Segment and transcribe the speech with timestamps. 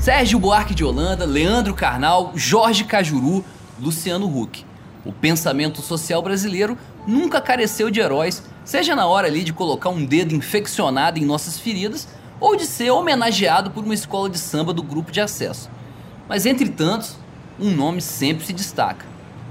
[0.00, 3.44] Sérgio Buarque de Holanda, Leandro Carnal, Jorge Cajuru,
[3.78, 4.64] Luciano Huck.
[5.04, 10.02] O pensamento social brasileiro nunca careceu de heróis, seja na hora ali de colocar um
[10.02, 12.08] dedo infeccionado em nossas feridas
[12.40, 15.68] ou de ser homenageado por uma escola de samba do grupo de acesso.
[16.26, 17.18] Mas entre tantos,
[17.60, 19.04] um nome sempre se destaca.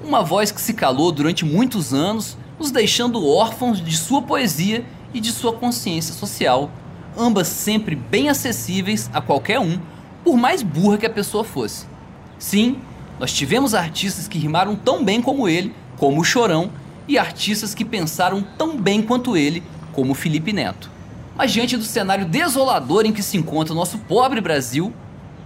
[0.04, 5.20] Uma voz que se calou durante muitos anos, nos deixando órfãos de sua poesia e
[5.20, 6.72] de sua consciência social,
[7.16, 9.80] ambas sempre bem acessíveis a qualquer um,
[10.24, 11.86] por mais burra que a pessoa fosse.
[12.38, 12.80] Sim,
[13.20, 16.72] nós tivemos artistas que rimaram tão bem como ele, como o Chorão,
[17.08, 20.90] e artistas que pensaram tão bem quanto ele, como Felipe Neto.
[21.36, 24.94] Mas diante do cenário desolador em que se encontra o nosso pobre Brasil,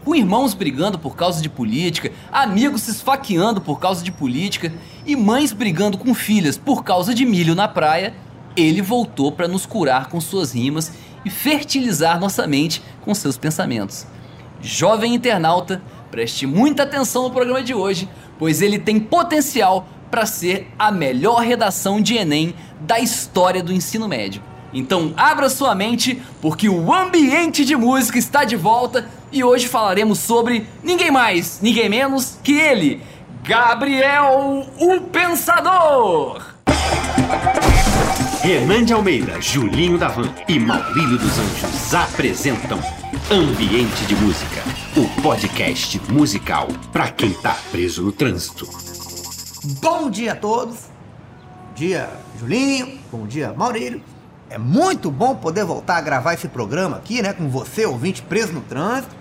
[0.04, 4.74] com irmãos brigando por causa de política, amigos se esfaqueando por causa de política
[5.06, 8.14] e mães brigando com filhas por causa de milho na praia,
[8.56, 10.92] ele voltou para nos curar com suas rimas
[11.26, 14.06] e fertilizar nossa mente com seus pensamentos.
[14.64, 18.08] Jovem internauta, preste muita atenção no programa de hoje,
[18.40, 24.08] pois ele tem potencial para ser a melhor redação de Enem da história do ensino
[24.08, 24.42] médio.
[24.74, 30.20] Então abra sua mente, porque o ambiente de música está de volta e hoje falaremos
[30.20, 33.02] sobre ninguém mais, ninguém menos que ele,
[33.44, 36.42] Gabriel o Pensador.
[38.42, 42.80] Renan de Almeida, Julinho da Van e Maurílio dos Anjos apresentam
[43.32, 44.62] Ambiente de Música,
[44.98, 48.68] o podcast musical para quem tá preso no trânsito.
[49.82, 50.76] Bom dia a todos.
[51.70, 53.00] Bom dia, Julinho.
[53.10, 54.04] Bom dia, Maurílio.
[54.50, 57.32] É muito bom poder voltar a gravar esse programa aqui, né?
[57.32, 59.16] Com você, ouvinte, preso no trânsito.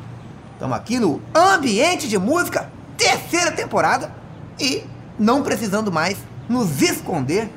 [0.55, 4.13] Estamos aqui no Ambiente de Música, terceira temporada.
[4.61, 4.83] E
[5.17, 7.49] não precisando mais nos esconder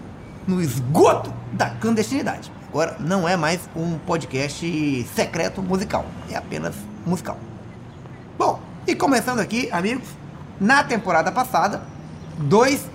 [0.47, 2.54] no esgoto da clandestinidade.
[2.75, 7.37] Agora não é mais um podcast secreto musical, é apenas musical.
[8.37, 10.09] Bom, e começando aqui, amigos,
[10.59, 11.83] na temporada passada,
[12.37, 12.85] dois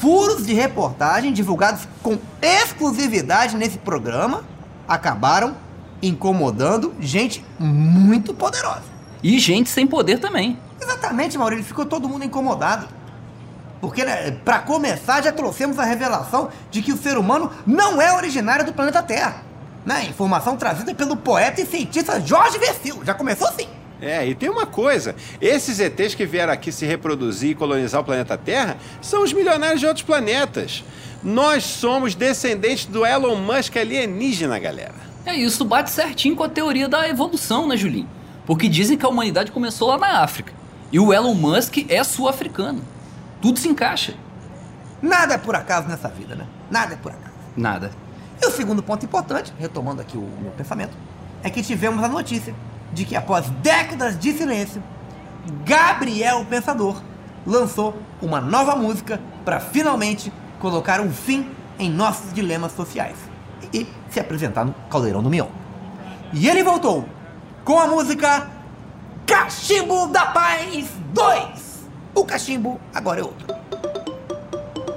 [0.00, 4.44] furos de reportagem divulgados com exclusividade nesse programa
[4.88, 5.54] acabaram
[6.00, 8.84] incomodando gente muito poderosa.
[9.22, 10.58] E gente sem poder também.
[10.80, 12.88] Exatamente, Maurício, ficou todo mundo incomodado.
[13.80, 18.12] Porque, né, para começar, já trouxemos a revelação de que o ser humano não é
[18.12, 19.42] originário do planeta Terra.
[19.86, 20.06] Né?
[20.10, 23.04] Informação trazida pelo poeta e cientista Jorge Versilo.
[23.04, 23.68] Já começou assim.
[24.00, 28.04] É, e tem uma coisa: esses ETs que vieram aqui se reproduzir e colonizar o
[28.04, 30.84] planeta Terra são os milionários de outros planetas.
[31.22, 34.94] Nós somos descendentes do Elon Musk alienígena, galera.
[35.26, 38.08] É, isso bate certinho com a teoria da evolução, né, Julinho?
[38.46, 40.52] Porque dizem que a humanidade começou lá na África.
[40.92, 42.82] E o Elon Musk é sul-africano.
[43.40, 44.14] Tudo se encaixa.
[45.00, 46.46] Nada é por acaso nessa vida, né?
[46.70, 47.34] Nada é por acaso.
[47.56, 47.90] Nada.
[48.40, 50.96] E o segundo ponto importante, retomando aqui o meu pensamento,
[51.42, 52.54] é que tivemos a notícia
[52.92, 54.82] de que após décadas de silêncio,
[55.64, 57.00] Gabriel Pensador
[57.46, 63.16] lançou uma nova música para finalmente colocar um fim em nossos dilemas sociais
[63.72, 65.48] e se apresentar no Caldeirão do Mion.
[66.32, 67.08] E ele voltou
[67.64, 68.48] com a música
[69.26, 71.67] Cachimbo da Paz 2.
[72.18, 73.46] O cachimbo agora é outro.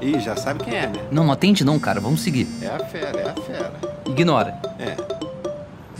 [0.02, 1.08] Ih, já sabe quem é, né?
[1.12, 2.00] Não, não atende não, cara.
[2.00, 2.48] Vamos seguir.
[2.60, 3.74] É a fera, é a fera.
[4.08, 4.60] Ignora.
[4.80, 4.98] É.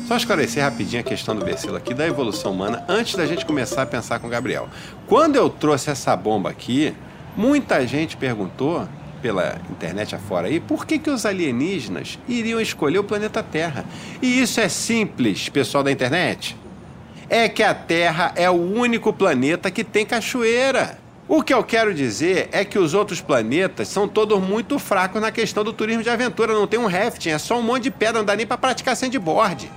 [0.08, 3.84] Só esclarecer rapidinho a questão do versículo aqui da evolução humana antes da gente começar
[3.84, 4.68] a pensar com o Gabriel.
[5.06, 6.96] Quando eu trouxe essa bomba aqui,
[7.38, 8.88] muita gente perguntou
[9.22, 13.86] pela internet afora aí, por que, que os alienígenas iriam escolher o planeta Terra?
[14.24, 16.58] E isso é simples, pessoal da internet.
[17.30, 21.00] É que a Terra é o único planeta que tem cachoeira.
[21.34, 25.32] O que eu quero dizer é que os outros planetas são todos muito fracos na
[25.32, 26.54] questão do turismo de aventura.
[26.54, 28.98] Não tem um rafting, é só um monte de pedra, não dá nem para praticar
[28.98, 29.72] sandboard.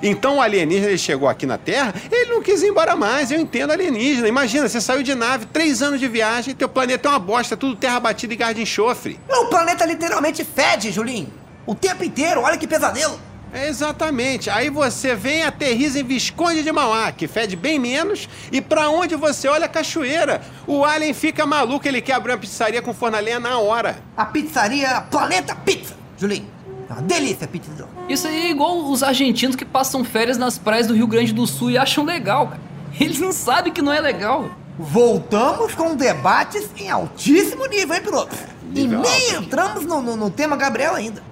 [0.00, 3.32] Então o alienígena ele chegou aqui na Terra, ele não quis ir embora mais.
[3.32, 4.28] Eu entendo alienígena.
[4.28, 7.74] Imagina, você saiu de nave, três anos de viagem, teu planeta é uma bosta, tudo
[7.74, 9.18] terra batida e gás de enxofre.
[9.28, 11.32] O planeta literalmente fede, Julinho.
[11.66, 13.18] O tempo inteiro, olha que pesadelo.
[13.52, 14.48] É exatamente.
[14.48, 19.14] Aí você vem, aterriza em Visconde de Mauá, que fede bem menos, e pra onde
[19.14, 20.40] você olha, cachoeira.
[20.66, 23.98] O alien fica maluco, ele quer abrir uma pizzaria com fornalha na hora.
[24.16, 26.46] A pizzaria Planeta Pizza, Julinho.
[26.88, 27.70] É uma delícia a pizza.
[28.08, 31.46] Isso aí é igual os argentinos que passam férias nas praias do Rio Grande do
[31.46, 32.60] Sul e acham legal, cara.
[33.00, 34.50] Eles não sabem que não é legal.
[34.78, 38.34] Voltamos com debates em altíssimo nível, hein, piloto?
[38.34, 39.42] É, e nem alto.
[39.44, 41.22] entramos no, no- no tema Gabriel ainda.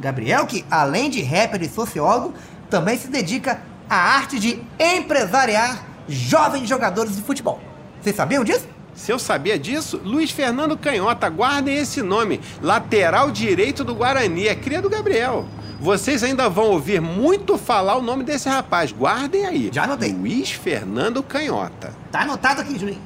[0.00, 2.34] Gabriel, que além de rapper e sociólogo,
[2.70, 7.60] também se dedica à arte de empresariar jovens jogadores de futebol.
[8.00, 8.66] Vocês sabiam disso?
[8.94, 12.40] Se eu sabia disso, Luiz Fernando Canhota, guardem esse nome.
[12.60, 15.46] Lateral direito do Guarani, é cria do Gabriel.
[15.80, 18.90] Vocês ainda vão ouvir muito falar o nome desse rapaz.
[18.90, 19.70] Guardem aí.
[19.72, 20.12] Já anotei.
[20.12, 21.94] Luiz Fernando Canhota.
[22.10, 23.00] Tá anotado aqui, Julinho.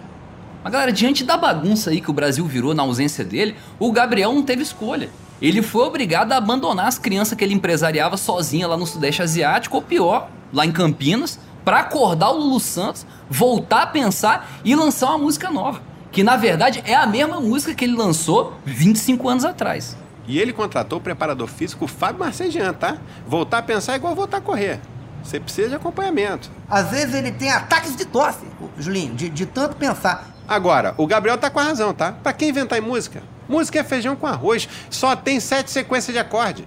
[0.65, 4.33] Mas galera, diante da bagunça aí que o Brasil virou na ausência dele, o Gabriel
[4.33, 5.11] não teve escolha.
[5.43, 9.75] Ele foi obrigado a abandonar as crianças que ele empresariava sozinha lá no Sudeste Asiático,
[9.75, 15.09] ou pior, lá em Campinas, para acordar o Lulu Santos, voltar a pensar e lançar
[15.09, 15.83] uma música nova.
[16.12, 19.97] Que na verdade é a mesma música que ele lançou 25 anos atrás.
[20.29, 22.99] E ele contratou o preparador físico Fábio Marcegian, tá?
[23.27, 24.79] Voltar a pensar é igual voltar a correr.
[25.25, 26.53] Você precisa de acompanhamento.
[26.71, 28.47] Às vezes ele tem ataques de tosse,
[28.79, 30.33] Julinho, de, de tanto pensar.
[30.47, 32.12] Agora, o Gabriel tá com a razão, tá?
[32.12, 33.23] Pra quem inventar em música?
[33.52, 34.66] Música é feijão com arroz.
[34.88, 36.66] Só tem sete sequências de acorde.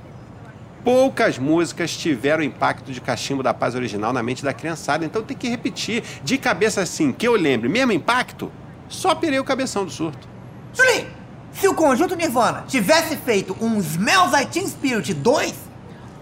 [0.83, 5.35] Poucas músicas tiveram impacto de cachimbo da paz original na mente da criançada, então tem
[5.35, 6.03] que repetir.
[6.23, 8.51] De cabeça assim, que eu lembre, mesmo impacto,
[8.87, 10.27] só pirei o cabeção do surto.
[10.75, 11.07] Julinho,
[11.51, 15.55] se o conjunto Nirvana tivesse feito um Smells Like Teen Spirit 2,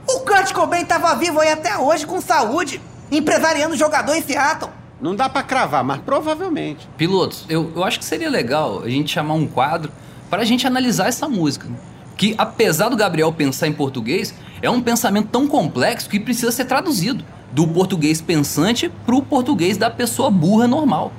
[0.08, 2.80] o Kurt Cobain tava vivo aí até hoje com saúde,
[3.12, 4.72] empresariando jogador em Seattle.
[5.02, 6.88] Não dá pra cravar, mas provavelmente.
[6.96, 9.92] Pilotos, eu, eu acho que seria legal a gente chamar um quadro
[10.34, 11.70] para a gente analisar essa música.
[12.18, 14.34] Que apesar do Gabriel pensar em português,
[14.64, 19.92] é um pensamento tão complexo que precisa ser traduzido do português pensante pro português da
[19.92, 21.14] pessoa burra normal.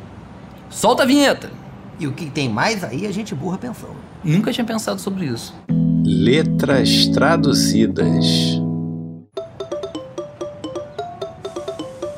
[0.69, 1.49] Solta a vinheta!
[2.01, 3.95] E o que tem mais aí, a gente burra pensou.
[4.25, 5.55] Nunca tinha pensado sobre isso.
[6.05, 8.64] Letras traduzidas.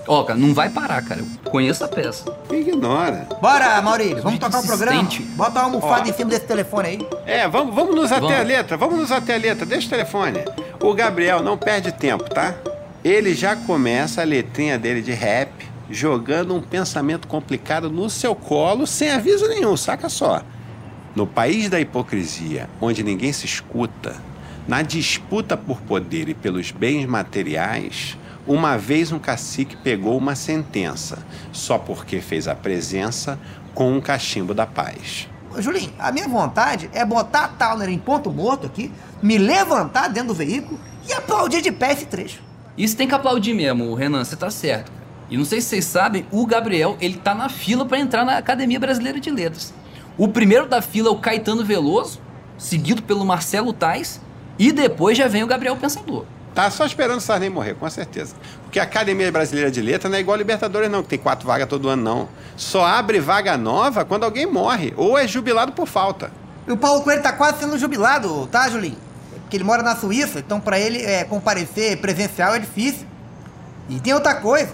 [0.06, 1.20] Ó, cara, não vai parar, cara.
[1.20, 2.24] Eu conheço a peça.
[2.50, 3.26] Ignora.
[3.40, 5.08] Bora, Maurílio, vamos tocar o programa?
[5.34, 6.08] Bota uma almofada Ó.
[6.08, 7.08] em cima desse telefone aí.
[7.26, 8.38] É, vamos, vamos nos até Vamos.
[8.38, 9.66] a letra, vamos nos até a letra.
[9.66, 10.44] Deixa o telefone.
[10.80, 12.54] O Gabriel não perde tempo, tá?
[13.02, 15.50] Ele já começa a letrinha dele de rap,
[15.90, 20.42] jogando um pensamento complicado no seu colo, sem aviso nenhum, saca só.
[21.14, 24.16] No país da hipocrisia, onde ninguém se escuta,
[24.68, 28.16] na disputa por poder e pelos bens materiais,
[28.46, 31.18] uma vez um cacique pegou uma sentença,
[31.52, 33.38] só porque fez a presença
[33.74, 35.28] com um cachimbo da paz.
[35.58, 40.28] Julinho, a minha vontade é botar a Towner em ponto morto aqui, me levantar dentro
[40.28, 40.78] do veículo
[41.08, 42.42] e aplaudir de pé esse trecho.
[42.76, 44.92] Isso tem que aplaudir mesmo, Renan, você tá certo.
[45.30, 48.36] E não sei se vocês sabem, o Gabriel, ele tá na fila para entrar na
[48.36, 49.72] Academia Brasileira de Letras.
[50.16, 52.20] O primeiro da fila é o Caetano Veloso,
[52.56, 54.20] seguido pelo Marcelo Tais,
[54.58, 56.24] e depois já vem o Gabriel Pensador.
[56.56, 58.34] Tá só esperando o Sarney morrer, com certeza.
[58.62, 61.46] Porque a Academia Brasileira de Letras não é igual a Libertadores, não, que tem quatro
[61.46, 62.28] vagas todo ano, não.
[62.56, 66.32] Só abre vaga nova quando alguém morre, ou é jubilado por falta.
[66.66, 68.96] E o Paulo Coelho tá quase sendo jubilado, tá, Julinho?
[69.42, 73.06] Porque ele mora na Suíça, então pra ele é, comparecer presencial é difícil.
[73.90, 74.72] E tem outra coisa.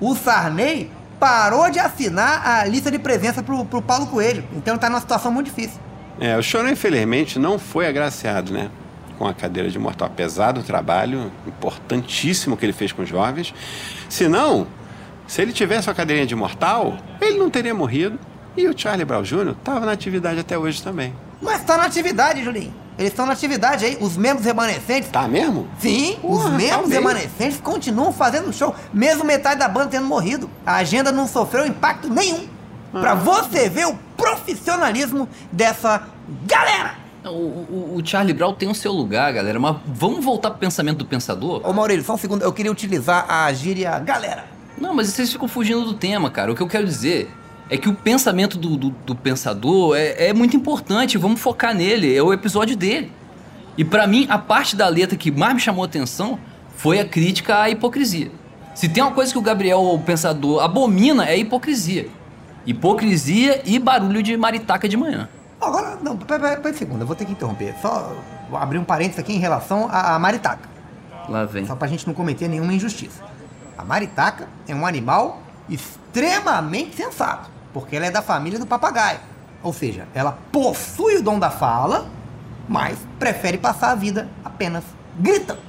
[0.00, 0.90] O Sarney
[1.20, 4.42] parou de assinar a lista de presença pro, pro Paulo Coelho.
[4.54, 5.78] Então tá numa situação muito difícil.
[6.18, 8.70] É, o Chorão, infelizmente, não foi agraciado, né?
[9.20, 10.06] Com a cadeira de mortal.
[10.08, 13.52] Apesar do trabalho importantíssimo que ele fez com os jovens.
[14.08, 14.66] Se não,
[15.26, 18.18] se ele tivesse uma cadeirinha de mortal, ele não teria morrido.
[18.56, 19.50] E o Charlie Brown Jr.
[19.50, 21.14] estava na atividade até hoje também.
[21.38, 22.72] Mas tá na atividade, Julinho.
[22.98, 23.98] Eles estão na atividade aí.
[24.00, 25.68] Os membros remanescentes Tá mesmo?
[25.78, 30.48] Sim, Porra, os membros tá remanescentes continuam fazendo show, mesmo metade da banda tendo morrido.
[30.64, 32.48] A agenda não sofreu impacto nenhum.
[32.90, 36.04] Pra você ver o profissionalismo dessa
[36.46, 36.99] galera.
[37.24, 40.98] O, o- o Charlie Brown tem o seu lugar, galera, mas vamos voltar pro pensamento
[40.98, 41.60] do pensador?
[41.68, 44.44] Ô Maurílio, só um segundo, eu queria utilizar a gíria galera.
[44.78, 46.50] Não, mas vocês ficam fugindo do tema, cara.
[46.50, 47.30] O que eu quero dizer
[47.68, 51.18] é que o pensamento do, do- do pensador é, é muito importante.
[51.18, 52.16] Vamos focar nele.
[52.16, 53.12] É o episódio dele.
[53.76, 56.38] E pra mim, a parte da letra que mais me chamou a atenção
[56.76, 58.30] foi a crítica à hipocrisia.
[58.74, 62.08] Se tem uma coisa que o Gabriel, o pensador, abomina, é a hipocrisia.
[62.66, 65.28] Hipocrisia e barulho de maritaca de manhã.
[65.60, 67.74] Agora, não, pera, pera, pera um segundo, eu vou ter que interromper.
[67.82, 68.16] Só
[68.54, 70.68] abrir um parênteses aqui em relação à, à maritaca.
[71.28, 71.66] Lá vem.
[71.66, 73.22] Só pra gente não cometer nenhuma injustiça.
[73.76, 79.20] A maritaca é um animal extremamente sensato, porque ela é da família do papagaio.
[79.62, 82.06] Ou seja, ela possui o dom da fala,
[82.68, 84.84] mas prefere passar a vida apenas
[85.18, 85.60] gritando.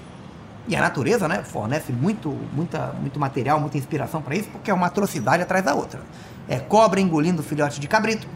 [0.68, 4.74] E a natureza, né, fornece muito, muita, muito material, muita inspiração para isso, porque é
[4.74, 6.00] uma atrocidade atrás da outra.
[6.48, 8.28] É cobra engolindo filhote de cabrito,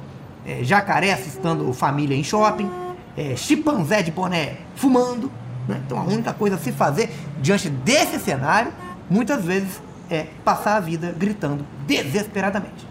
[0.45, 2.69] é jacaré assustando família em shopping,
[3.17, 5.31] é chimpanzé de boné fumando.
[5.67, 5.81] né?
[5.85, 7.09] Então a única coisa a se fazer
[7.41, 8.71] diante desse cenário,
[9.09, 12.87] muitas vezes, é passar a vida gritando desesperadamente.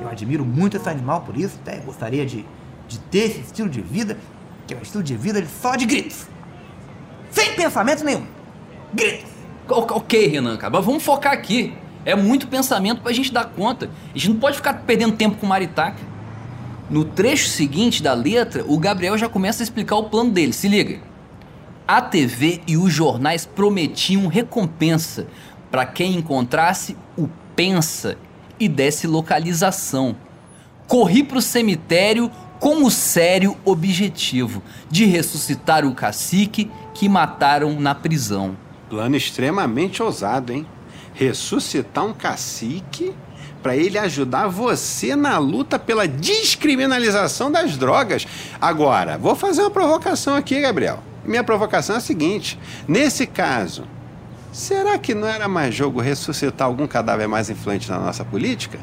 [0.00, 2.44] Eu admiro muito esse animal por isso, até gostaria de,
[2.86, 4.16] de ter esse estilo de vida,
[4.66, 6.26] que é um estilo de vida só de gritos.
[7.30, 8.26] Sem pensamento nenhum.
[8.92, 9.30] Gritos.
[9.68, 11.74] Ok, Renan, cara, mas vamos focar aqui.
[12.04, 13.88] É muito pensamento pra gente dar conta.
[14.14, 15.98] A gente não pode ficar perdendo tempo com maritaca.
[16.90, 20.52] No trecho seguinte da letra, o Gabriel já começa a explicar o plano dele.
[20.52, 21.00] Se liga.
[21.86, 25.26] a TV e os jornais prometiam recompensa
[25.70, 28.16] para quem encontrasse o pensa
[28.58, 30.16] e desse localização.
[30.86, 37.94] Corri para o cemitério com o sério objetivo de ressuscitar o cacique que mataram na
[37.94, 38.56] prisão.
[38.88, 40.66] Plano extremamente ousado, hein?
[41.12, 43.12] Ressuscitar um cacique
[43.64, 48.26] para ele ajudar você na luta pela descriminalização das drogas.
[48.60, 51.02] Agora, vou fazer uma provocação aqui, Gabriel.
[51.24, 53.84] Minha provocação é a seguinte: nesse caso,
[54.52, 58.78] será que não era mais jogo ressuscitar algum cadáver mais influente na nossa política?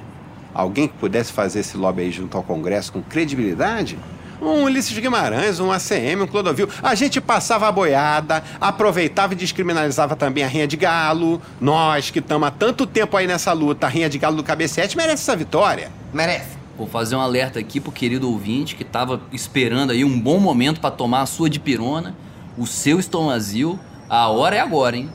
[0.52, 4.00] Alguém que pudesse fazer esse lobby aí junto ao Congresso com credibilidade?
[4.42, 6.68] Um Ulisses Guimarães, um ACM, um Clodovil.
[6.82, 11.40] A gente passava a boiada, aproveitava e descriminalizava também a rinha de galo.
[11.60, 14.98] Nós que estamos há tanto tempo aí nessa luta, a rinha de galo do Cabecete
[14.98, 15.92] merece essa vitória.
[16.12, 16.58] Merece.
[16.76, 20.82] Vou fazer um alerta aqui pro querido ouvinte que tava esperando aí um bom momento
[20.82, 22.16] para tomar a sua dipirona,
[22.58, 23.80] o seu estomazil.
[24.10, 25.12] A hora é agora, hein?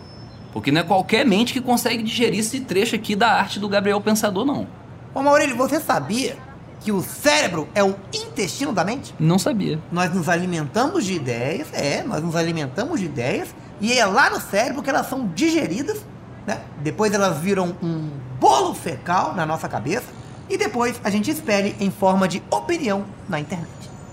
[0.53, 4.01] Porque não é qualquer mente que consegue digerir esse trecho aqui da arte do Gabriel
[4.01, 4.69] Pensador, não.
[5.13, 6.46] Ô Maurílio, você sabia
[6.87, 9.13] que o cérebro é o intestino da mente?
[9.19, 9.81] Não sabia.
[9.91, 13.49] Nós nos alimentamos de ideias, é, nós nos alimentamos de ideias,
[13.81, 16.07] e é lá no cérebro que elas são digeridas,
[16.47, 16.61] né?
[16.85, 20.07] Depois elas viram um bolo fecal na nossa cabeça,
[20.49, 23.69] e depois a gente expele em forma de opinião na internet.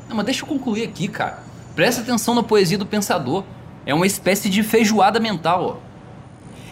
[0.10, 1.44] Não, mas deixa eu concluir aqui, cara.
[1.75, 3.44] Presta atenção na poesia do pensador.
[3.86, 5.94] É uma espécie de feijoada mental, ó.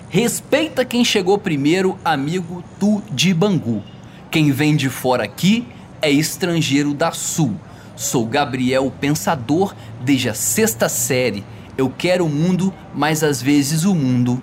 [0.10, 3.84] Respeita quem chegou primeiro, amigo tu de Bangu.
[4.32, 5.68] Quem vem de fora aqui
[6.02, 7.56] é estrangeiro da Sul.
[7.96, 11.44] Sou Gabriel Pensador desde a sexta série.
[11.78, 14.42] Eu quero o mundo, mas às vezes o mundo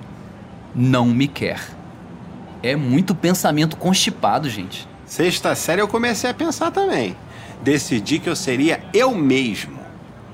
[0.74, 1.60] não me quer.
[2.62, 4.88] É muito pensamento constipado, gente.
[5.04, 7.16] Sexta série eu comecei a pensar também.
[7.62, 9.78] Decidi que eu seria eu mesmo.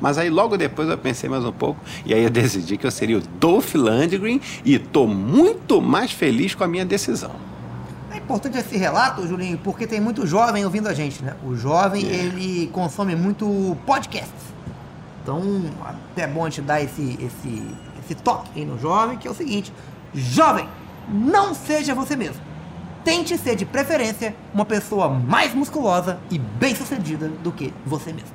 [0.00, 2.90] Mas aí logo depois eu pensei mais um pouco e aí eu decidi que eu
[2.90, 7.53] seria o Dolph Lundgren e tô muito mais feliz com a minha decisão.
[8.24, 11.34] É importante esse relato, Julinho, porque tem muito jovem ouvindo a gente, né?
[11.44, 12.14] O jovem, É.
[12.14, 14.54] ele consome muito podcasts.
[15.22, 15.42] Então,
[15.84, 17.62] até é bom a gente dar esse, esse,
[18.02, 19.70] esse toque aí no jovem, que é o seguinte:
[20.14, 20.66] jovem,
[21.06, 22.40] não seja você mesmo.
[23.04, 28.30] Tente ser, de preferência, uma pessoa mais musculosa e bem-sucedida do que você mesmo.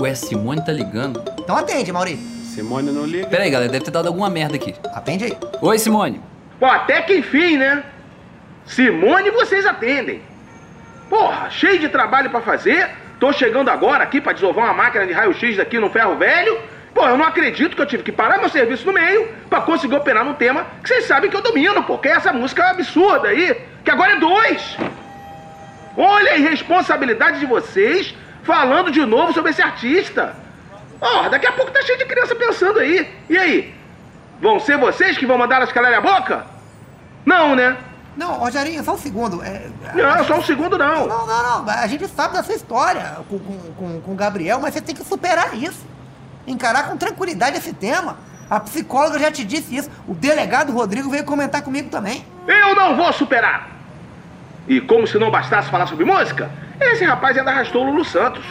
[0.00, 1.22] Ué, Simone tá ligando.
[1.38, 2.24] Então atende, Maurício.
[2.46, 3.26] Simone não liga?
[3.26, 4.74] Pera aí, galera, deve ter dado alguma merda aqui.
[4.94, 5.36] Atende aí.
[5.60, 6.18] Oi, Simone.
[6.58, 7.84] Pô, até que enfim, né?
[8.66, 10.22] Simone, vocês atendem.
[11.08, 12.90] Porra, cheio de trabalho pra fazer.
[13.20, 16.58] Tô chegando agora aqui pra desovar uma máquina de raio-x aqui no ferro velho.
[16.92, 19.96] Pô, eu não acredito que eu tive que parar meu serviço no meio pra conseguir
[19.96, 21.98] operar num tema que vocês sabem que eu domino, pô.
[21.98, 24.76] Que é essa música absurda aí, que agora é dois.
[25.96, 30.36] Olha a irresponsabilidade de vocês falando de novo sobre esse artista.
[31.00, 33.08] Ó, daqui a pouco tá cheio de criança pensando aí.
[33.28, 33.74] E aí?
[34.40, 36.46] Vão ser vocês que vão mandar elas calarem a boca?
[37.24, 37.76] Não, né?
[38.16, 39.42] Não, Rogerinho, só um segundo.
[39.42, 41.06] É, Não, só um segundo não.
[41.06, 41.68] Não, não, não.
[41.68, 44.94] A gente sabe da sua história com, com, com, com o Gabriel, mas você tem
[44.94, 45.84] que superar isso.
[46.46, 48.18] Encarar com tranquilidade esse tema.
[48.48, 49.90] A psicóloga já te disse isso.
[50.06, 52.24] O delegado Rodrigo veio comentar comigo também.
[52.46, 53.70] Eu não vou superar!
[54.68, 58.44] E como se não bastasse falar sobre música, esse rapaz ainda arrastou o Lulu Santos.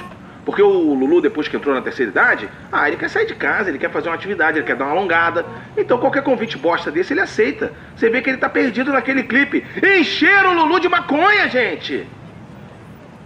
[0.45, 3.69] Porque o Lulu, depois que entrou na terceira idade, ah, ele quer sair de casa,
[3.69, 5.45] ele quer fazer uma atividade, ele quer dar uma alongada.
[5.77, 7.71] Então qualquer convite bosta desse ele aceita.
[7.95, 9.65] Você vê que ele tá perdido naquele clipe.
[9.99, 12.05] Encheram o Lulu de maconha, gente!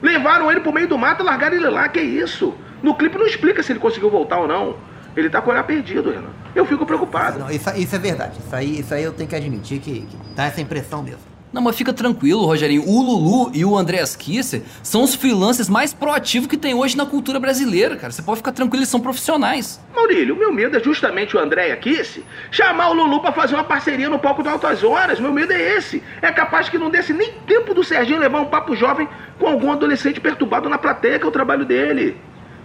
[0.01, 2.53] Levaram ele pro meio do mato largaram ele lá, que isso?
[2.83, 4.77] No clipe não explica se ele conseguiu voltar ou não.
[5.15, 6.29] Ele tá com o olhar perdido, Renan.
[6.53, 7.39] Eu fico preocupado.
[7.39, 8.37] Não, isso, isso é verdade.
[8.37, 11.36] Isso aí, isso aí eu tenho que admitir que, que dá essa impressão mesmo.
[11.51, 12.83] Não, mas fica tranquilo, Rogerinho.
[12.85, 17.05] O Lulu e o Andreas Kisser são os freelancers mais proativos que tem hoje na
[17.05, 18.11] cultura brasileira, cara.
[18.11, 19.79] Você pode ficar tranquilo, eles são profissionais.
[19.95, 24.09] Maurílio, meu medo é justamente o André Kiss chamar o Lulu pra fazer uma parceria
[24.09, 25.19] no palco do Altas Horas.
[25.19, 26.03] Meu medo é esse.
[26.21, 29.07] É capaz que não desse nem tempo do Serginho levar um papo jovem
[29.39, 32.17] com algum adolescente perturbado na plateia, que é o trabalho dele.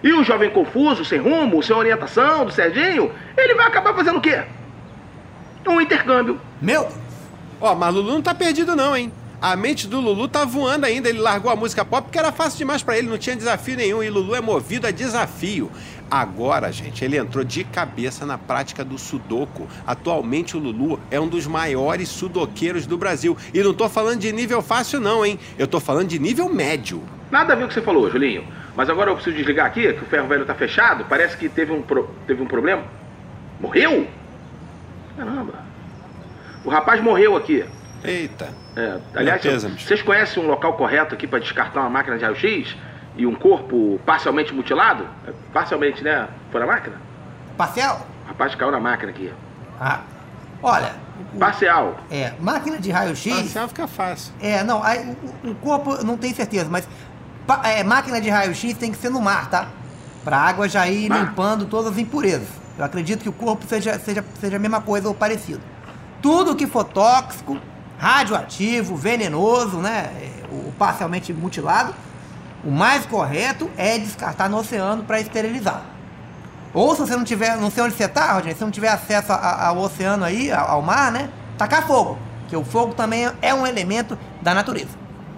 [0.02, 4.20] E o jovem confuso, sem rumo, sem orientação do Serginho, ele vai acabar fazendo o
[4.20, 4.42] quê?
[5.68, 6.40] Um intercâmbio.
[6.60, 7.01] Meu Deus.
[7.62, 9.12] Ó, mas Lulu não tá perdido não, hein?
[9.40, 11.08] A mente do Lulu tá voando ainda.
[11.08, 14.02] Ele largou a música pop porque era fácil demais pra ele, não tinha desafio nenhum.
[14.02, 15.70] E Lulu é movido a desafio.
[16.10, 19.66] Agora, gente, ele entrou de cabeça na prática do sudoku.
[19.86, 23.36] Atualmente, o Lulu é um dos maiores sudoqueiros do Brasil.
[23.54, 25.38] E não tô falando de nível fácil, não, hein?
[25.58, 27.02] Eu tô falando de nível médio.
[27.30, 28.44] Nada a ver com o que você falou, Julinho.
[28.76, 31.04] Mas agora eu preciso desligar aqui, que o ferro velho tá fechado.
[31.08, 32.82] Parece que teve um, pro- teve um problema.
[33.60, 34.06] Morreu?
[35.16, 35.71] Caramba.
[36.64, 37.64] O rapaz morreu aqui.
[38.04, 38.48] Eita.
[38.76, 42.74] É, aliás, vocês conhecem um local correto aqui para descartar uma máquina de raio-x
[43.16, 45.06] e um corpo parcialmente mutilado?
[45.26, 46.26] É, Parcialmente, né?
[46.50, 46.96] Por a máquina?
[47.56, 48.06] Parcial?
[48.26, 49.32] Rapaz, caiu na máquina aqui.
[49.80, 50.00] Ah,
[50.62, 50.94] olha,
[51.38, 51.96] Parcial.
[52.10, 53.32] é, máquina de raio-x.
[53.34, 54.32] Parcial fica fácil.
[54.40, 55.14] É, não, aí,
[55.44, 56.88] o, o corpo não tenho certeza, mas
[57.46, 59.68] pa- é, máquina de raio-x tem que ser no mar, tá?
[60.24, 61.20] Pra água já ir Mar.
[61.20, 62.48] limpando todas as impurezas.
[62.78, 65.60] Eu acredito que o corpo seja, seja, seja a mesma coisa ou parecido.
[66.22, 67.58] Tudo que for tóxico,
[67.98, 70.10] radioativo, venenoso, né?
[70.20, 71.94] é, O parcialmente mutilado,
[72.64, 75.82] o mais correto é descartar no oceano para esterilizar.
[76.74, 78.88] Ou se você não tiver, não sei onde você tá, Rodney, se você não tiver
[78.88, 81.28] acesso a- a- ao oceano aí, ao, ao mar, né?
[81.58, 82.16] Tacar fogo.
[82.48, 84.90] Que o fogo também é um elemento da natureza.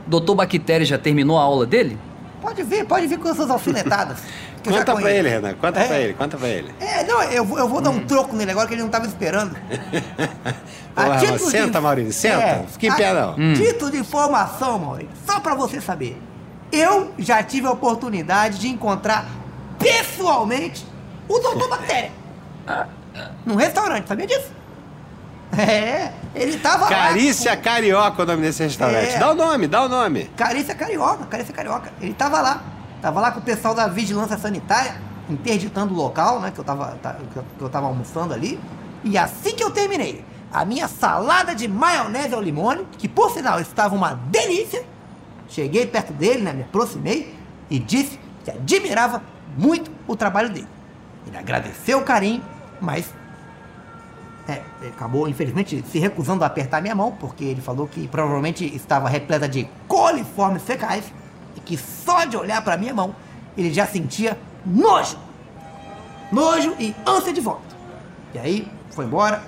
[0.07, 1.99] Doutor Bactéria já terminou a aula dele?
[2.43, 4.19] Pode vir, pode vir com as suas alfinetadas.
[4.65, 5.55] que eu já Conta pra ele, Renan.
[5.55, 5.87] Conta É.
[5.87, 6.75] pra ele, conta pra ele.
[6.81, 9.07] É, não, eu, vou- eu vou dar um troco nele agora que ele não estava
[9.07, 9.55] esperando.
[10.95, 12.65] Porra, título senta, Maurício, senta.
[12.73, 13.35] Fica em pé, não.
[13.55, 16.21] Título de informação, Maurício, só pra você saber.
[16.73, 19.27] Eu já tive a oportunidade de encontrar
[19.79, 20.85] pessoalmente
[21.29, 22.11] o Doutor Bactéria.
[23.45, 24.51] Num restaurante, sabia disso?
[25.57, 26.89] É, ele tava lá.
[26.91, 29.11] Carícia com- Carioca é o nome desse restaurante.
[29.15, 29.19] É.
[29.19, 30.25] Dá o nome, dá o nome.
[30.37, 31.93] Carícia Carioca, Carícia Carioca.
[32.01, 32.61] Ele tava lá.
[33.05, 34.95] Tava lá com o pessoal da Vigilância Sanitária,
[35.29, 36.51] interditando o local, né?
[36.51, 37.19] Que eu tava, tá-
[37.59, 38.59] que eu- tava almoçando ali.
[39.05, 43.61] E assim que eu terminei, a minha salada de maionese ao limone, que por sinal
[43.61, 44.87] estava uma delícia,
[45.51, 46.55] cheguei perto dele, né?
[46.55, 47.35] Me aproximei
[47.69, 49.23] e disse que admirava
[49.55, 50.69] muito o trabalho dele.
[51.27, 52.43] Ele agradeceu o carinho,
[52.81, 53.13] mas
[54.49, 59.11] é, acabou, infelizmente, se recusando a apertar minha mão, porque ele falou que provavelmente estava
[59.11, 61.13] repleta de coliformes fecais
[61.65, 63.15] que só de olhar para minha mão
[63.57, 65.19] ele já sentia nojo.
[66.33, 67.75] Nojo e ânsia de volta.
[68.35, 69.43] E aí foi embora,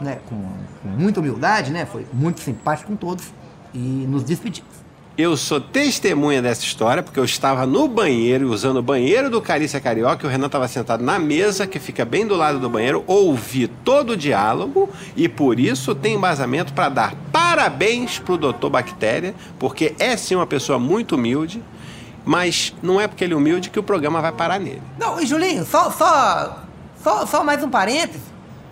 [0.00, 0.36] né, com,
[0.82, 3.32] com muita humildade, né, foi muito simpático com todos
[3.72, 4.73] e nos despedimos.
[5.16, 9.80] Eu sou testemunha dessa história, porque eu estava no banheiro, usando o banheiro do Carícia
[9.80, 13.04] Carioca, e o Renan estava sentado na mesa, que fica bem do lado do banheiro,
[13.06, 18.66] ouvi todo o diálogo, e por isso tem embasamento para dar parabéns pro Dr.
[18.68, 21.62] Bactéria, porque é sim uma pessoa muito humilde,
[22.24, 24.82] mas não é porque ele é humilde que o programa vai parar nele.
[24.98, 26.64] Não, e Julinho, só, só,
[27.00, 28.22] só, só mais um parênteses.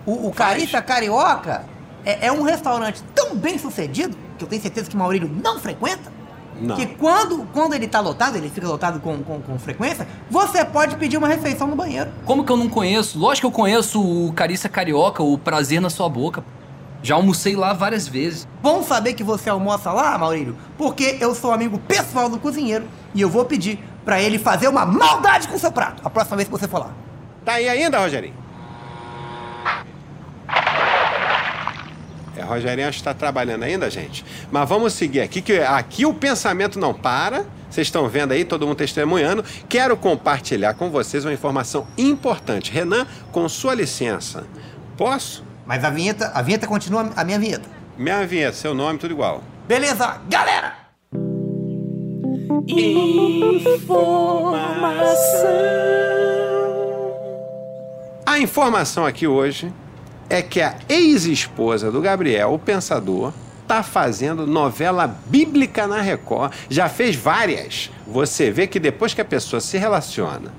[0.05, 1.64] O, o Carícia Carioca
[2.05, 5.61] é, é um restaurante tão bem sucedido, que eu tenho certeza que o Maurílio não
[5.61, 6.11] frequenta,
[6.62, 6.77] Não.
[6.77, 10.96] que quando, quando ele tá lotado, ele fica lotado com, com, com frequência, você pode
[10.96, 12.11] pedir uma refeição no banheiro.
[12.25, 13.18] Como que eu não conheço?
[13.18, 16.44] Lógico que eu conheço o Carícia Carioca, o Prazer na Sua Boca.
[17.03, 18.46] Já almocei lá várias vezes.
[18.62, 23.20] Bom saber que você almoça lá, Maurílio, porque eu sou amigo pessoal do cozinheiro e
[23.20, 26.48] eu vou pedir pra ele fazer uma maldade com o seu prato a próxima vez
[26.48, 26.92] que você for lá.
[27.44, 28.41] Tá aí ainda, Rogerinho?
[32.42, 34.24] É, Rogerinho acho que está trabalhando ainda, gente.
[34.50, 37.44] Mas vamos seguir aqui, que aqui o pensamento não para.
[37.70, 39.44] Vocês estão vendo aí, todo mundo testemunhando.
[39.68, 42.70] Quero compartilhar com vocês uma informação importante.
[42.70, 44.44] Renan, com sua licença,
[44.96, 45.44] posso?
[45.64, 47.68] Mas a vinheta, a vinheta continua a minha vinheta.
[47.96, 49.42] Minha vinheta, seu nome, tudo igual.
[49.66, 50.83] Beleza, galera!
[58.26, 59.72] A informação aqui hoje
[60.28, 63.32] é que a ex-esposa do Gabriel, o Pensador,
[63.66, 66.52] tá fazendo novela bíblica na Record.
[66.68, 67.90] Já fez várias.
[68.06, 70.52] Você vê que depois que a pessoa se relaciona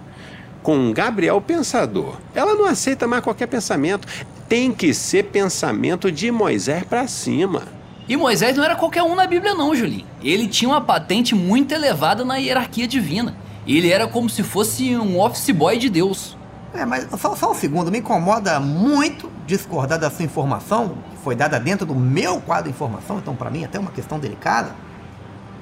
[0.62, 4.08] com o Gabriel Pensador, ela não aceita mais qualquer pensamento.
[4.47, 7.63] Tem que ser pensamento de Moisés pra cima.
[8.08, 10.06] E Moisés não era qualquer um na Bíblia, não, Julinho.
[10.21, 13.36] Ele tinha uma patente muito elevada na hierarquia divina.
[13.65, 16.36] Ele era como se fosse um office boy de Deus.
[16.73, 21.36] É, mas só, só um segundo, me incomoda muito discordar da sua informação, que foi
[21.36, 24.71] dada dentro do meu quadro de informação, então pra mim é até uma questão delicada.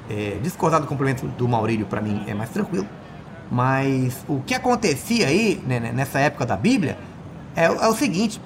[0.10, 2.88] É, discordar do complemento do Maurílio pra mim é mais tranquilo.
[3.52, 6.98] Mas o que acontecia aí, né, né, nessa época da Bíblia,
[7.56, 8.42] é, é o seguinte: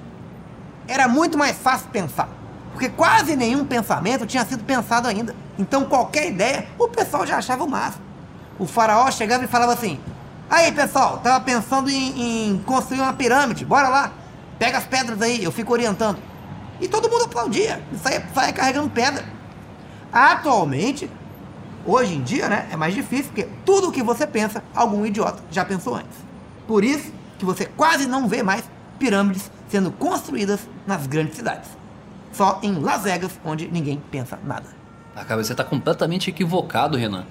[0.88, 2.28] era muito mais fácil pensar.
[2.72, 5.34] Porque quase nenhum pensamento tinha sido pensado ainda.
[5.58, 8.04] Então qualquer ideia, o pessoal já achava o máximo.
[8.58, 10.00] O faraó chegava e falava assim:
[10.48, 14.12] Aí pessoal, tava pensando em, em construir uma pirâmide, bora lá.
[14.58, 16.18] Pega as pedras aí, eu fico orientando.
[16.80, 19.24] E todo mundo aplaudia, saia, carregando pedra.
[20.12, 21.10] Atualmente,
[21.84, 25.42] hoje em dia, né, é mais difícil, porque tudo o que você pensa, algum idiota
[25.50, 26.18] já pensou antes.
[26.66, 28.64] Por isso que você quase não vê mais
[28.98, 31.68] pirâmides sendo construídas nas grandes cidades.
[32.32, 34.66] Só em Las Vegas, onde ninguém pensa nada.
[35.14, 37.26] Ah, cara, você tá completamente equivocado, Renan.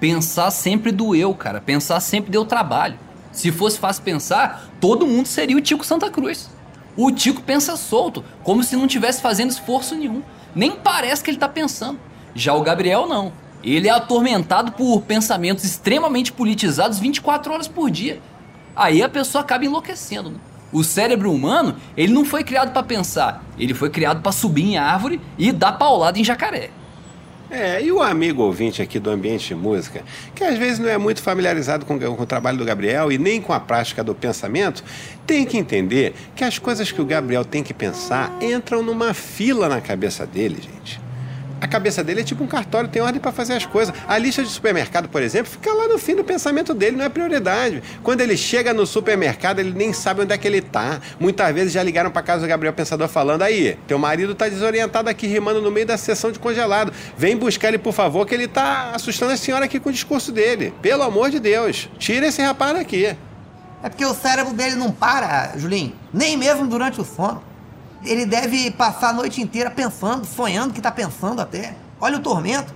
[0.00, 1.60] Pensar sempre doeu, cara.
[1.60, 2.98] Pensar sempre deu trabalho.
[3.30, 6.50] Se fosse fácil pensar, todo mundo seria o Tico Santa Cruz.
[6.96, 10.22] O Tico pensa solto, como se não tivesse fazendo esforço nenhum.
[10.54, 12.00] Nem parece que ele tá pensando.
[12.34, 13.32] Já o Gabriel não.
[13.62, 18.20] Ele é atormentado por pensamentos extremamente politizados 24 horas por dia.
[18.74, 20.30] Aí a pessoa acaba enlouquecendo.
[20.30, 20.36] né?
[20.72, 24.78] O cérebro humano, ele não foi criado para pensar, ele foi criado para subir em
[24.78, 26.70] árvore e dar paulada em jacaré.
[27.50, 30.96] É, e o amigo ouvinte aqui do Ambiente de Música, que às vezes não é
[30.96, 34.84] muito familiarizado com, com, o trabalho do Gabriel e nem com a prática do pensamento,
[35.26, 39.68] tem que entender que as coisas que o Gabriel tem que pensar entram numa fila
[39.68, 40.99] na cabeça dele, gente
[41.60, 43.94] a cabeça dele é tipo um cartório, tem ordem para fazer as coisas.
[44.08, 47.08] A lista de supermercado, por exemplo, fica lá no fim do pensamento dele, não é
[47.08, 47.82] prioridade.
[48.02, 51.00] Quando ele chega no supermercado, ele nem sabe onde é que ele tá.
[51.18, 55.10] Muitas vezes já ligaram para casa do Gabriel Pensador falando: aí, teu marido tá desorientado
[55.10, 56.92] aqui, rimando no meio da sessão de congelado.
[57.16, 60.32] Vem buscar ele, por favor, que ele tá assustando a senhora aqui com o discurso
[60.32, 60.72] dele.
[60.80, 63.04] Pelo amor de Deus, tira esse rapaz daqui.
[63.82, 67.49] É porque o cérebro dele não para, Julinho, nem mesmo durante o sono.
[68.04, 71.74] Ele deve passar a noite inteira pensando, sonhando que está pensando até.
[72.00, 72.74] Olha o tormento.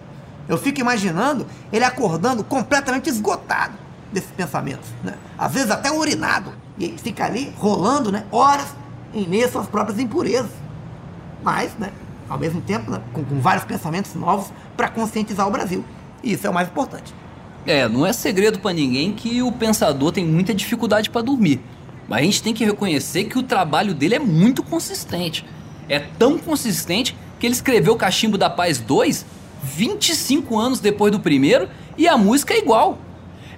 [0.48, 3.74] Eu fico imaginando ele acordando completamente esgotado
[4.12, 4.88] desses pensamentos.
[5.02, 5.14] Né?
[5.38, 6.52] Às vezes até urinado.
[6.78, 8.66] E fica ali rolando né, horas
[9.14, 10.50] em meio às suas próprias impurezas.
[11.42, 11.90] Mas, né,
[12.28, 15.84] ao mesmo tempo, né, com, com vários pensamentos novos para conscientizar o Brasil.
[16.22, 17.14] E isso é o mais importante.
[17.66, 21.62] É, não é segredo para ninguém que o pensador tem muita dificuldade para dormir.
[22.08, 25.44] Mas a gente tem que reconhecer que o trabalho dele é muito consistente.
[25.88, 29.26] É tão consistente que ele escreveu Cachimbo da Paz 2
[29.64, 32.98] 25 anos depois do primeiro e a música é igual.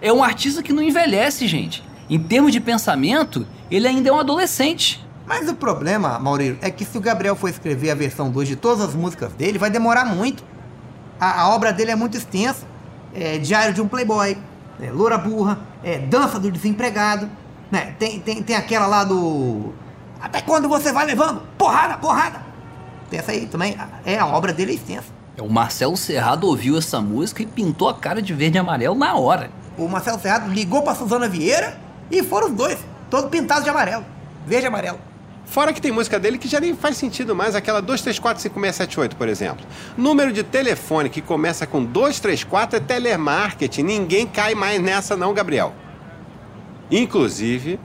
[0.00, 1.82] É um artista que não envelhece, gente.
[2.08, 5.04] Em termos de pensamento, ele ainda é um adolescente.
[5.26, 8.56] Mas o problema, Maurício, é que se o Gabriel for escrever a versão 2 de
[8.56, 10.44] todas as músicas dele, vai demorar muito.
[11.18, 12.64] A, a obra dele é muito extensa.
[13.12, 14.36] É Diário de um Playboy,
[14.80, 17.28] é Loura Burra, é Dança do Desempregado.
[17.70, 17.94] Né?
[17.98, 19.72] Tem, tem, tem aquela lá do.
[20.20, 21.42] Até quando você vai levando?
[21.58, 22.40] Porrada, porrada!
[23.10, 23.76] Tem essa aí também.
[24.04, 25.08] É, a obra dele é extensa.
[25.36, 28.94] É, o Marcelo Serrado ouviu essa música e pintou a cara de verde e amarelo
[28.94, 29.50] na hora.
[29.76, 31.78] O Marcelo Serrado ligou pra Suzana Vieira
[32.10, 32.78] e foram os dois,
[33.10, 34.04] todos pintados de amarelo.
[34.46, 34.98] Verde e amarelo.
[35.44, 39.64] Fora que tem música dele que já nem faz sentido mais, aquela 2345678, por exemplo.
[39.96, 43.82] Número de telefone que começa com 234 é telemarketing.
[43.82, 45.72] Ninguém cai mais nessa não, Gabriel.
[46.90, 47.78] Inclusive,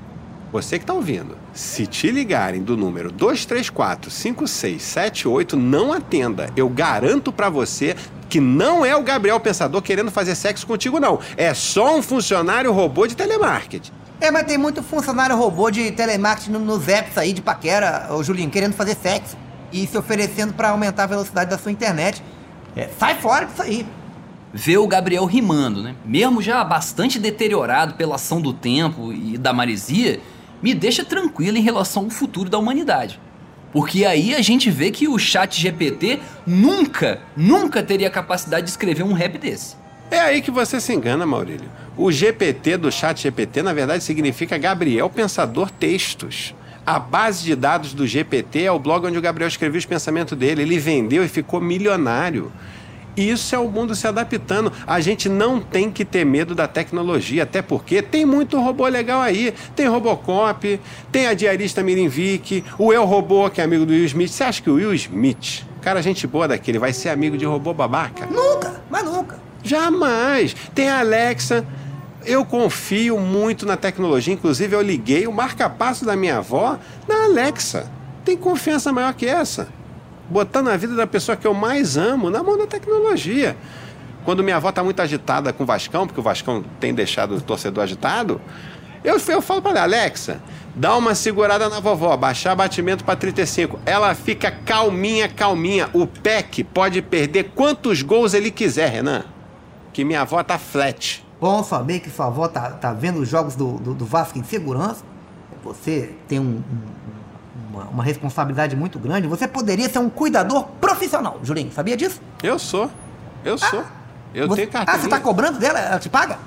[0.51, 6.49] você que está ouvindo, se te ligarem do número 234-5678, não atenda.
[6.55, 7.95] Eu garanto para você
[8.29, 11.19] que não é o Gabriel Pensador querendo fazer sexo contigo, não.
[11.37, 13.91] É só um funcionário robô de telemarketing.
[14.19, 18.51] É, mas tem muito funcionário robô de telemarketing nos apps aí de paquera, o Julinho,
[18.51, 19.35] querendo fazer sexo
[19.71, 22.21] e se oferecendo para aumentar a velocidade da sua internet.
[22.75, 23.85] É, sai fora disso aí
[24.53, 25.95] ver o Gabriel rimando, né?
[26.05, 30.19] Mesmo já bastante deteriorado pela ação do tempo e da maresia,
[30.61, 33.19] me deixa tranquilo em relação ao futuro da humanidade.
[33.71, 38.71] Porque aí a gente vê que o chat GPT nunca, nunca teria a capacidade de
[38.71, 39.75] escrever um rap desse.
[40.09, 41.69] É aí que você se engana, Maurílio.
[41.95, 46.53] O GPT do chat GPT, na verdade, significa Gabriel Pensador Textos.
[46.85, 50.37] A base de dados do GPT é o blog onde o Gabriel escreveu os pensamentos
[50.37, 50.63] dele.
[50.63, 52.51] Ele vendeu e ficou milionário.
[53.15, 54.71] Isso é o mundo se adaptando.
[54.87, 59.21] A gente não tem que ter medo da tecnologia, até porque tem muito robô legal
[59.21, 59.53] aí.
[59.75, 60.79] Tem Robocop,
[61.11, 64.31] tem a diarista Mirinvic, o El Robô, que é amigo do Will Smith.
[64.31, 67.73] Você acha que o Will Smith, cara, gente boa daquele, vai ser amigo de robô
[67.73, 68.25] babaca?
[68.25, 69.39] Nunca, mas nunca.
[69.63, 70.55] Jamais.
[70.73, 71.65] Tem a Alexa.
[72.23, 77.89] Eu confio muito na tecnologia, inclusive eu liguei o marca-passo da minha avó na Alexa.
[78.23, 79.67] Tem confiança maior que essa?
[80.31, 83.57] Botando a vida da pessoa que eu mais amo na mão da tecnologia.
[84.23, 87.41] Quando minha avó está muito agitada com o Vascão, porque o Vascão tem deixado o
[87.41, 88.39] torcedor agitado,
[89.03, 90.41] eu, eu falo para ela, Alexa,
[90.75, 93.79] dá uma segurada na vovó, baixar batimento para 35.
[93.85, 95.89] Ela fica calminha, calminha.
[95.91, 99.25] O PEC pode perder quantos gols ele quiser, Renan.
[99.91, 101.25] Que minha avó tá flat.
[101.41, 104.43] Bom saber que sua avó tá, tá vendo os jogos do, do, do Vasco em
[104.43, 105.03] segurança.
[105.63, 107.10] Você tem um, um
[107.71, 111.71] uma, uma, responsabilidade muito grande, você poderia ser um cuidador profissional, Julinho.
[111.71, 112.21] Sabia disso?
[112.43, 112.89] Eu sou.
[113.43, 113.83] Eu ah, sou.
[114.33, 114.97] Eu você, tenho carteira.
[114.97, 115.79] Ah, você está cobrando dela?
[115.79, 116.37] Ela te paga?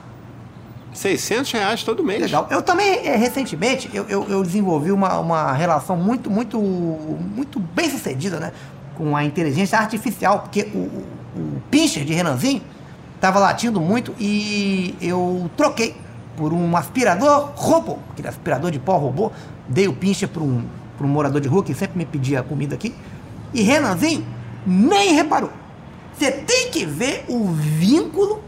[0.93, 2.23] 600 reais todo mês.
[2.23, 2.47] Legal.
[2.51, 7.91] Eu também, é, recentemente, eu, eu, eu, desenvolvi uma, uma relação muito, muito, muito bem
[7.91, 8.53] sucedida, né?
[8.97, 11.07] Com a inteligência artificial, porque o, o,
[11.37, 12.63] o pincher de Renanzinho
[13.17, 15.97] estava latindo muito e eu troquei
[16.37, 19.33] por um aspirador robô, aquele aspirador de pó robô.
[19.67, 20.65] Dei o pincher para um
[20.97, 22.95] para um morador de rua que sempre me pedia comida aqui.
[23.53, 24.27] E Renanzinho
[24.67, 25.51] nem reparou.
[26.17, 28.43] Você tem que ver o vínculo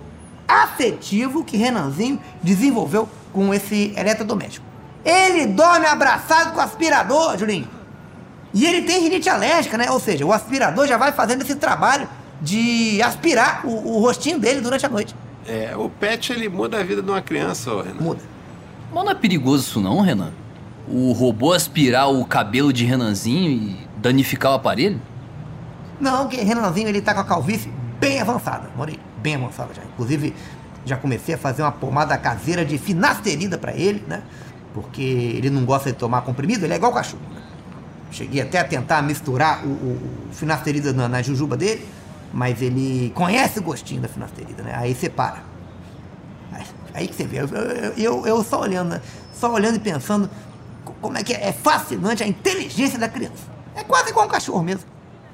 [0.47, 4.65] afetivo que Renanzinho desenvolveu com esse eletrodoméstico.
[5.05, 7.69] Ele dorme abraçado com o aspirador, Julinho.
[8.55, 9.91] E ele tem rinite alérgica, né?
[9.91, 12.09] Ou seja, o aspirador já vai fazendo esse trabalho
[12.41, 15.15] de aspirar o, o rostinho dele durante a noite.
[15.47, 18.01] É, o pet ele muda a vida de uma criança, Renan.
[18.01, 18.23] Muda.
[18.93, 20.33] Mas não é perigoso isso não, Renan?
[20.89, 25.01] O robô aspirar o cabelo de Renanzinho e danificar o aparelho?
[26.01, 29.83] Não, que Renanzinho ele tá com a calvície bem avançada, Maurílio, bem avançada já.
[29.83, 30.35] Inclusive,
[30.85, 34.23] já comecei a fazer uma pomada caseira de finasterida para ele, né?
[34.73, 37.23] Porque ele não gosta de tomar comprimido, ele é igual cachorro.
[37.35, 37.43] Né?
[38.11, 41.87] Cheguei até a tentar misturar o, o, o finasterida na, na jujuba dele,
[42.33, 44.75] mas ele conhece o gostinho da finasterida, né?
[44.77, 45.43] Aí separa.
[46.53, 49.01] Aí, aí que você vê, eu, eu, eu, eu só olhando, né?
[49.33, 50.31] só olhando e pensando
[50.95, 53.45] como é que é, é fascinante a inteligência da criança.
[53.75, 54.85] É quase igual um cachorro mesmo.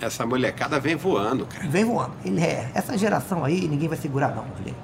[0.00, 1.68] Essa molecada vem voando, cara.
[1.68, 2.12] Vem voando.
[2.24, 2.70] Ele é.
[2.74, 4.76] Essa geração aí, ninguém vai segurar, não, Julinho.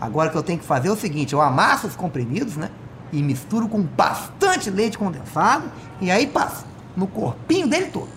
[0.00, 2.70] Agora o que eu tenho que fazer é o seguinte: eu amasso os comprimidos, né?
[3.12, 5.70] E misturo com bastante leite condensado.
[6.00, 6.64] E aí passo
[6.96, 8.08] no corpinho dele todo.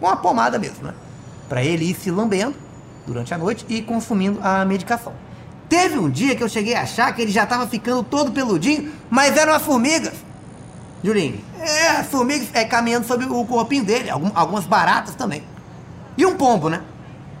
[0.00, 0.94] Com a pomada mesmo, né?
[1.48, 2.54] Pra ele ir se lambendo
[3.06, 5.12] durante a noite e consumindo a medicação.
[5.68, 8.92] Teve um dia que eu cheguei a achar que ele já estava ficando todo peludinho,
[9.10, 10.14] mas eram as formigas.
[11.02, 15.42] Julinho, é, as formigas é, caminhando sobre o corpinho dele, algumas baratas também.
[16.16, 16.82] E um pombo, né?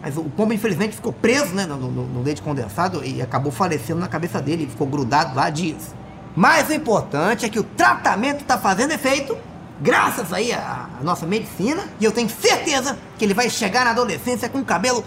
[0.00, 3.98] Mas o pombo, infelizmente, ficou preso né, no, no, no leite condensado e acabou falecendo
[3.98, 4.68] na cabeça dele.
[4.68, 5.92] Ficou grudado lá dias.
[6.36, 9.36] Mas o importante é que o tratamento está fazendo efeito,
[9.80, 11.82] graças aí à, à nossa medicina.
[11.98, 15.04] E eu tenho certeza que ele vai chegar na adolescência com um cabelo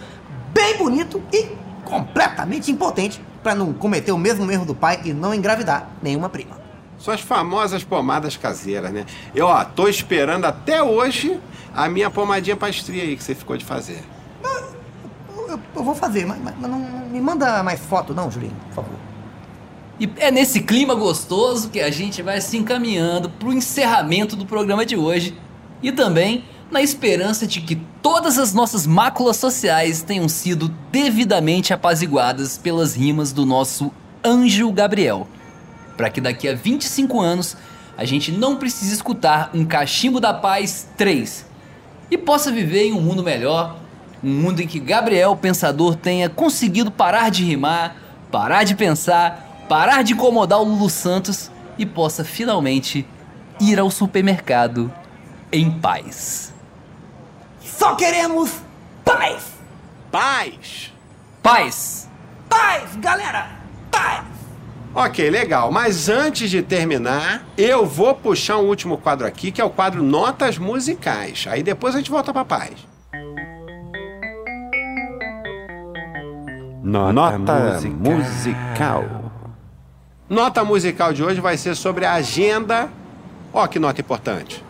[0.53, 5.33] bem bonito e completamente impotente para não cometer o mesmo erro do pai e não
[5.33, 6.60] engravidar nenhuma prima.
[7.01, 9.07] Suas famosas pomadas caseiras, né?
[9.33, 11.39] Eu, ó, tô esperando até hoje
[11.73, 14.03] a minha pomadinha pastria aí que você ficou de fazer.
[14.43, 18.75] Eu, eu, vou fazer, mas, mas, não, não, me manda mais foto não, Julinho, por
[18.75, 18.99] favor.
[19.99, 24.85] E é nesse clima gostoso que a gente vai se encaminhando pro encerramento do programa
[24.85, 25.35] de hoje.
[25.81, 32.59] E também na esperança de que todas as nossas máculas sociais tenham sido devidamente apaziguadas
[32.59, 33.91] pelas rimas do nosso
[34.23, 35.27] Anjo Gabriel.
[35.95, 37.55] Para que daqui a 25 anos
[37.97, 41.45] a gente não precise escutar um Cachimbo da Paz 3
[42.09, 43.77] e possa viver em um mundo melhor,
[44.23, 47.95] um mundo em que Gabriel Pensador tenha conseguido parar de rimar,
[48.31, 53.05] parar de pensar, parar de incomodar o Lulu Santos e possa finalmente
[53.59, 54.91] ir ao supermercado
[55.51, 56.53] em paz.
[57.63, 58.51] Só queremos
[59.03, 59.43] paz!
[60.11, 60.91] Paz!
[61.41, 62.09] Paz!
[62.49, 63.59] Paz, galera!
[63.89, 64.30] Paz!
[64.93, 65.71] Ok, legal.
[65.71, 70.03] Mas antes de terminar, eu vou puxar um último quadro aqui, que é o quadro
[70.03, 71.45] Notas Musicais.
[71.49, 72.71] Aí depois a gente volta pra paz.
[76.83, 78.13] Nota, Nota musical.
[78.13, 79.31] musical.
[80.29, 82.89] Nota musical de hoje vai ser sobre a agenda.
[83.53, 84.63] Ó, que nota importante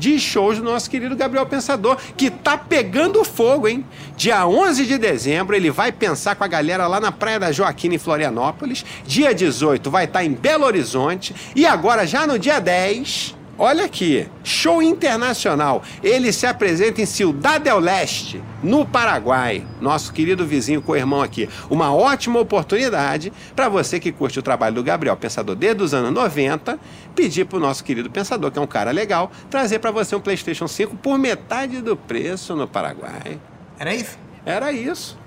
[0.00, 3.84] de shows do nosso querido Gabriel Pensador, que tá pegando fogo, hein?
[4.16, 7.94] Dia 11 de dezembro ele vai pensar com a galera lá na Praia da Joaquina,
[7.94, 8.84] em Florianópolis.
[9.06, 11.34] Dia 18 vai estar tá em Belo Horizonte.
[11.54, 15.82] E agora, já no dia 10, Olha aqui, show internacional.
[16.02, 19.66] Ele se apresenta em Ciudad del Leste, no Paraguai.
[19.82, 21.46] Nosso querido vizinho co-irmão aqui.
[21.68, 26.10] Uma ótima oportunidade para você que curte o trabalho do Gabriel Pensador desde os anos
[26.10, 26.80] 90,
[27.14, 30.20] pedir para o nosso querido Pensador, que é um cara legal, trazer para você um
[30.20, 33.38] PlayStation 5 por metade do preço no Paraguai.
[33.78, 34.18] Era isso?
[34.46, 35.18] Era isso.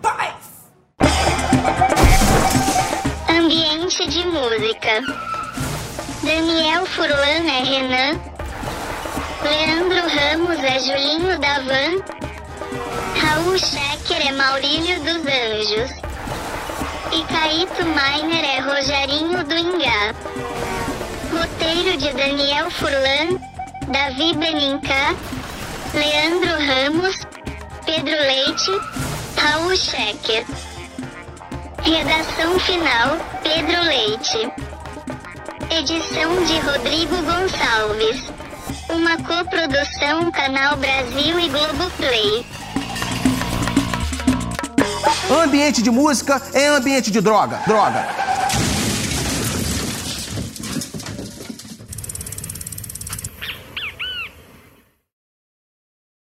[0.00, 0.36] Paz!
[3.28, 5.29] Ambiente de música.
[6.32, 8.20] Daniel Furlan é Renan.
[9.42, 11.98] Leandro Ramos é Julinho da Van.
[13.20, 15.90] Raul Schecker é Maurílio dos Anjos.
[17.10, 20.14] E Caíto Miner é Rogerinho do Ingá.
[21.32, 23.36] Roteiro de Daniel Furlan,
[23.88, 25.16] Davi Benincá,
[25.92, 27.16] Leandro Ramos,
[27.84, 28.70] Pedro Leite,
[29.36, 30.46] Raul Schecker.
[31.82, 34.69] Redação final, Pedro Leite.
[35.70, 38.24] Edição de Rodrigo Gonçalves.
[38.88, 42.44] Uma coprodução Canal Brasil e Globoplay.
[45.30, 47.60] Ambiente de música é ambiente de droga.
[47.68, 48.19] Droga.